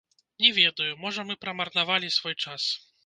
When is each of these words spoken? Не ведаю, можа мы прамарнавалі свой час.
Не 0.45 0.49
ведаю, 0.59 0.87
можа 1.03 1.25
мы 1.31 1.37
прамарнавалі 1.43 2.13
свой 2.19 2.35
час. 2.43 2.69